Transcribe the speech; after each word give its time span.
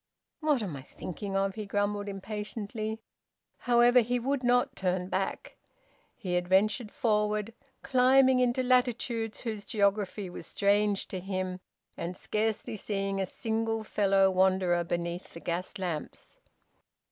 "What 0.39 0.63
am 0.63 0.75
I 0.75 0.81
thinking 0.81 1.35
of?" 1.35 1.53
he 1.53 1.67
grumbled 1.67 2.09
impatiently. 2.09 3.01
However, 3.69 3.99
he 3.99 4.17
would 4.17 4.43
not 4.43 4.75
turn 4.75 5.09
back. 5.09 5.57
He 6.15 6.35
adventured 6.37 6.89
forward, 6.89 7.53
climbing 7.83 8.39
into 8.39 8.63
latitudes 8.63 9.41
whose 9.41 9.63
geography 9.63 10.27
was 10.27 10.47
strange 10.47 11.07
to 11.09 11.19
him, 11.19 11.59
and 11.95 12.17
scarcely 12.17 12.75
seeing 12.77 13.21
a 13.21 13.27
single 13.27 13.83
fellow 13.83 14.31
wanderer 14.31 14.83
beneath 14.83 15.35
the 15.35 15.39
gas 15.39 15.77
lamps. 15.77 16.39